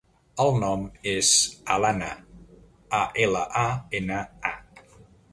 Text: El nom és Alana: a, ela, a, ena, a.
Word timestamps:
El 0.43 0.55
nom 0.61 0.85
és 1.09 1.27
Alana: 1.75 2.07
a, 2.37 3.01
ela, 3.25 3.43
a, 3.65 3.67
ena, 4.01 4.23
a. 4.53 5.03